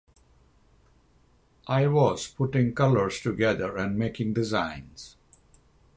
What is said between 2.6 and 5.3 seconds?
colors together and making designs.